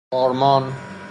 [0.09, 0.97] بارمان